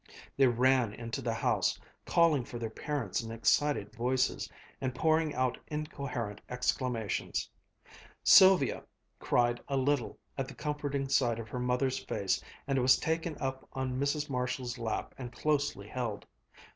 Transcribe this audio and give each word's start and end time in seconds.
They 0.35 0.47
ran 0.47 0.95
into 0.95 1.21
the 1.21 1.35
house, 1.35 1.79
calling 2.07 2.43
for 2.43 2.57
their 2.57 2.71
parents 2.71 3.21
in 3.21 3.31
excited 3.31 3.93
voices, 3.93 4.49
and 4.81 4.95
pouring 4.95 5.35
out 5.35 5.59
incoherent 5.67 6.41
exclamations. 6.49 7.47
Sylvia 8.23 8.83
cried 9.19 9.61
a 9.67 9.77
little 9.77 10.17
at 10.39 10.47
the 10.47 10.55
comforting 10.55 11.07
sight 11.07 11.37
of 11.37 11.49
her 11.49 11.59
mother's 11.59 11.99
face 12.03 12.41
and 12.67 12.79
was 12.81 12.97
taken 12.97 13.37
up 13.39 13.69
on 13.73 13.99
Mrs. 13.99 14.27
Marshall's 14.27 14.79
lap 14.79 15.13
and 15.19 15.31
closely 15.31 15.87
held. 15.87 16.25